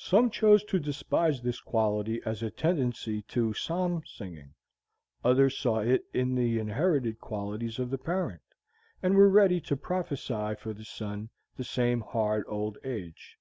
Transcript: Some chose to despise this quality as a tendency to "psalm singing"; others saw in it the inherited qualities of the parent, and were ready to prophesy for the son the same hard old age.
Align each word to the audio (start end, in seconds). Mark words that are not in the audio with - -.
Some 0.00 0.28
chose 0.28 0.64
to 0.64 0.80
despise 0.80 1.40
this 1.40 1.60
quality 1.60 2.20
as 2.26 2.42
a 2.42 2.50
tendency 2.50 3.22
to 3.28 3.52
"psalm 3.54 4.02
singing"; 4.04 4.54
others 5.22 5.56
saw 5.56 5.78
in 5.78 5.88
it 5.88 6.12
the 6.12 6.58
inherited 6.58 7.20
qualities 7.20 7.78
of 7.78 7.90
the 7.90 7.96
parent, 7.96 8.42
and 9.04 9.14
were 9.14 9.28
ready 9.30 9.60
to 9.60 9.76
prophesy 9.76 10.56
for 10.56 10.74
the 10.74 10.84
son 10.84 11.30
the 11.56 11.62
same 11.62 12.00
hard 12.00 12.44
old 12.48 12.76
age. 12.82 13.38